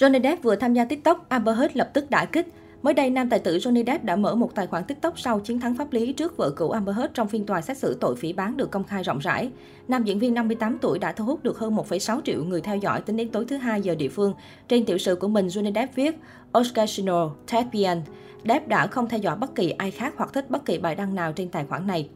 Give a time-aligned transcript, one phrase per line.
[0.00, 2.46] Johnny Depp vừa tham gia TikTok, Amber Heard lập tức đả kích.
[2.82, 5.60] Mới đây, nam tài tử Johnny Depp đã mở một tài khoản TikTok sau chiến
[5.60, 8.32] thắng pháp lý trước vợ cũ Amber Heard trong phiên tòa xét xử tội phỉ
[8.32, 9.50] bán được công khai rộng rãi.
[9.88, 13.00] Nam diễn viên 58 tuổi đã thu hút được hơn 1,6 triệu người theo dõi
[13.00, 14.34] tính đến tối thứ Hai giờ địa phương.
[14.68, 16.18] Trên tiểu sử của mình, Johnny Depp viết
[16.52, 18.02] Occasional Tapian.
[18.44, 21.14] Depp đã không theo dõi bất kỳ ai khác hoặc thích bất kỳ bài đăng
[21.14, 22.08] nào trên tài khoản này.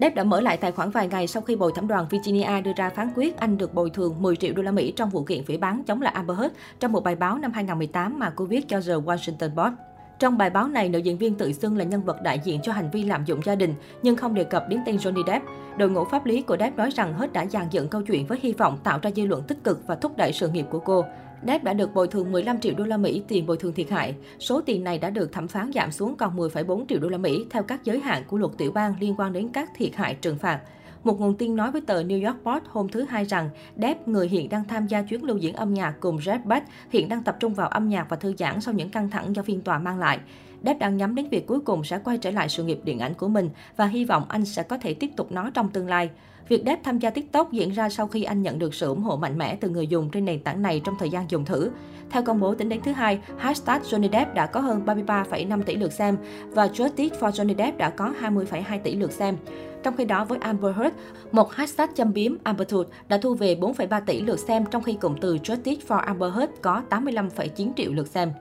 [0.00, 2.72] Depp đã mở lại tài khoản vài ngày sau khi bồi thẩm đoàn Virginia đưa
[2.76, 5.44] ra phán quyết anh được bồi thường 10 triệu đô la Mỹ trong vụ kiện
[5.44, 8.68] phỉ bán chống lại Amber Heard trong một bài báo năm 2018 mà cô viết
[8.68, 9.74] cho The Washington Post.
[10.18, 12.72] Trong bài báo này, nữ diễn viên tự xưng là nhân vật đại diện cho
[12.72, 15.44] hành vi lạm dụng gia đình, nhưng không đề cập đến tên Johnny Depp.
[15.76, 18.38] Đội ngũ pháp lý của Depp nói rằng hết đã dàn dựng câu chuyện với
[18.42, 21.04] hy vọng tạo ra dư luận tích cực và thúc đẩy sự nghiệp của cô.
[21.46, 24.14] Depp đã được bồi thường 15 triệu đô la Mỹ tiền bồi thường thiệt hại.
[24.38, 27.44] Số tiền này đã được thẩm phán giảm xuống còn 10,4 triệu đô la Mỹ
[27.50, 30.38] theo các giới hạn của luật tiểu bang liên quan đến các thiệt hại trừng
[30.38, 30.60] phạt.
[31.04, 34.28] Một nguồn tin nói với tờ New York Post hôm thứ Hai rằng Depp, người
[34.28, 37.36] hiện đang tham gia chuyến lưu diễn âm nhạc cùng Jeff Beck, hiện đang tập
[37.40, 39.98] trung vào âm nhạc và thư giãn sau những căng thẳng do phiên tòa mang
[39.98, 40.18] lại.
[40.64, 43.14] Depp đang nhắm đến việc cuối cùng sẽ quay trở lại sự nghiệp điện ảnh
[43.14, 46.10] của mình và hy vọng anh sẽ có thể tiếp tục nó trong tương lai.
[46.48, 49.16] Việc Depp tham gia TikTok diễn ra sau khi anh nhận được sự ủng hộ
[49.16, 51.70] mạnh mẽ từ người dùng trên nền tảng này trong thời gian dùng thử.
[52.10, 55.76] Theo công bố tính đến thứ hai, hashtag Johnny Depp đã có hơn 33,5 tỷ
[55.76, 56.16] lượt xem
[56.50, 59.36] và Justice for Johnny Depp đã có 20,2 tỷ lượt xem.
[59.82, 60.96] Trong khi đó với Amber Heard,
[61.32, 64.92] một hashtag châm biếm Amber Tooth đã thu về 4,3 tỷ lượt xem trong khi
[65.00, 68.32] cụm từ Justice for Amber Heard có 85,9 triệu lượt xem.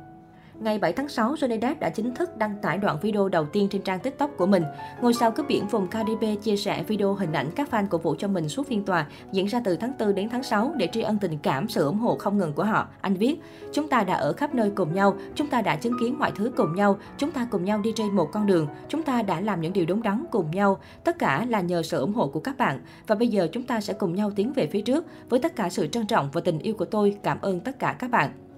[0.60, 3.68] Ngày 7 tháng 6, Johnny Depp đã chính thức đăng tải đoạn video đầu tiên
[3.72, 4.64] trên trang TikTok của mình.
[5.02, 8.16] Ngôi sao cướp biển vùng Caribe chia sẻ video hình ảnh các fan cổ vũ
[8.20, 11.02] cho mình suốt phiên tòa diễn ra từ tháng 4 đến tháng 6 để tri
[11.02, 12.88] ân tình cảm, sự ủng hộ không ngừng của họ.
[13.02, 13.42] Anh viết,
[13.74, 16.52] chúng ta đã ở khắp nơi cùng nhau, chúng ta đã chứng kiến mọi thứ
[16.58, 19.62] cùng nhau, chúng ta cùng nhau đi trên một con đường, chúng ta đã làm
[19.62, 20.78] những điều đúng đắn cùng nhau.
[21.04, 22.80] Tất cả là nhờ sự ủng hộ của các bạn.
[23.08, 25.06] Và bây giờ chúng ta sẽ cùng nhau tiến về phía trước.
[25.30, 27.96] Với tất cả sự trân trọng và tình yêu của tôi, cảm ơn tất cả
[28.00, 28.49] các bạn.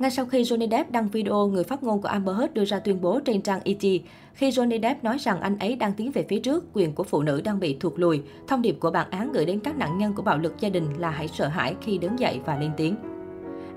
[0.00, 2.78] Ngay sau khi Johnny Depp đăng video, người phát ngôn của Amber Heard đưa ra
[2.78, 3.82] tuyên bố trên trang ET.
[4.34, 7.22] Khi Johnny Depp nói rằng anh ấy đang tiến về phía trước, quyền của phụ
[7.22, 8.22] nữ đang bị thụt lùi.
[8.48, 10.84] Thông điệp của bản án gửi đến các nạn nhân của bạo lực gia đình
[10.98, 12.96] là hãy sợ hãi khi đứng dậy và lên tiếng.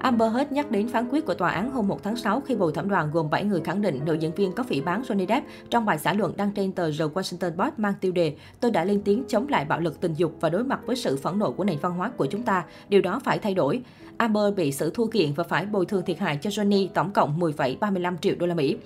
[0.03, 2.71] Amber Heard nhắc đến phán quyết của tòa án hôm 1 tháng 6 khi bồi
[2.71, 5.47] thẩm đoàn gồm 7 người khẳng định nữ diễn viên có phỉ bán Johnny Depp
[5.69, 8.83] trong bài xã luận đăng trên tờ The Washington Post mang tiêu đề Tôi đã
[8.83, 11.51] lên tiếng chống lại bạo lực tình dục và đối mặt với sự phẫn nộ
[11.51, 12.65] của nền văn hóa của chúng ta.
[12.89, 13.81] Điều đó phải thay đổi.
[14.17, 17.39] Amber bị xử thua kiện và phải bồi thường thiệt hại cho Johnny tổng cộng
[17.39, 18.77] 10,35 triệu đô la Mỹ.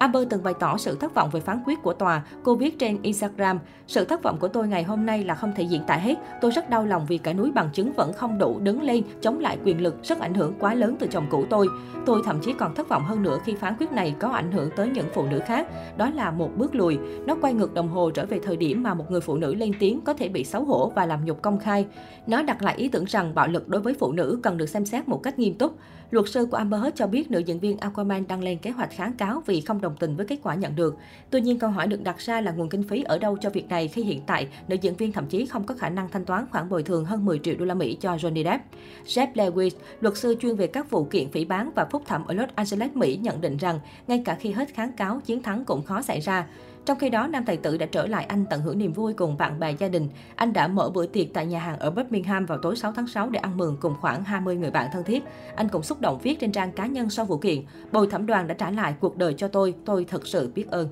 [0.00, 2.22] Amber từng bày tỏ sự thất vọng về phán quyết của tòa.
[2.42, 5.62] Cô viết trên Instagram, sự thất vọng của tôi ngày hôm nay là không thể
[5.62, 6.14] diễn tả hết.
[6.40, 9.38] Tôi rất đau lòng vì cả núi bằng chứng vẫn không đủ đứng lên chống
[9.38, 11.68] lại quyền lực rất ảnh hưởng quá lớn từ chồng cũ tôi.
[12.06, 14.70] Tôi thậm chí còn thất vọng hơn nữa khi phán quyết này có ảnh hưởng
[14.76, 15.66] tới những phụ nữ khác.
[15.96, 16.98] Đó là một bước lùi.
[17.26, 19.72] Nó quay ngược đồng hồ trở về thời điểm mà một người phụ nữ lên
[19.80, 21.86] tiếng có thể bị xấu hổ và làm nhục công khai.
[22.26, 24.86] Nó đặt lại ý tưởng rằng bạo lực đối với phụ nữ cần được xem
[24.86, 25.76] xét một cách nghiêm túc.
[26.10, 28.90] Luật sư của Amber Heard cho biết nữ diễn viên Aquaman đang lên kế hoạch
[28.90, 30.96] kháng cáo vì không đồng đồng tình với kết quả nhận được.
[31.30, 33.68] Tuy nhiên, câu hỏi được đặt ra là nguồn kinh phí ở đâu cho việc
[33.68, 36.46] này khi hiện tại nữ diễn viên thậm chí không có khả năng thanh toán
[36.50, 38.64] khoản bồi thường hơn 10 triệu đô la Mỹ cho Johnny Depp.
[39.06, 39.70] Jeff Lewis,
[40.00, 42.90] luật sư chuyên về các vụ kiện phỉ bán và phúc thẩm ở Los Angeles,
[42.94, 46.20] Mỹ nhận định rằng ngay cả khi hết kháng cáo, chiến thắng cũng khó xảy
[46.20, 46.46] ra.
[46.86, 49.36] Trong khi đó, nam tài tử đã trở lại Anh tận hưởng niềm vui cùng
[49.36, 50.08] bạn bè gia đình.
[50.36, 53.30] Anh đã mở bữa tiệc tại nhà hàng ở Birmingham vào tối 6 tháng 6
[53.30, 55.24] để ăn mừng cùng khoảng 20 người bạn thân thiết.
[55.56, 58.46] Anh cũng xúc động viết trên trang cá nhân sau vụ kiện, bồi thẩm đoàn
[58.46, 60.88] đã trả lại cuộc đời cho tôi, tôi thật sự biết ơn.